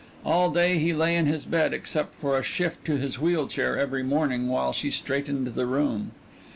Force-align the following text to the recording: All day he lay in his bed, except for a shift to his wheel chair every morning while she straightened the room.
All 0.25 0.49
day 0.49 0.79
he 0.79 0.93
lay 0.93 1.15
in 1.15 1.27
his 1.27 1.45
bed, 1.45 1.75
except 1.75 2.15
for 2.15 2.35
a 2.35 2.41
shift 2.41 2.83
to 2.85 2.97
his 2.97 3.19
wheel 3.19 3.47
chair 3.47 3.77
every 3.77 4.01
morning 4.01 4.47
while 4.47 4.73
she 4.73 4.89
straightened 4.89 5.45
the 5.53 5.67
room. 5.67 6.11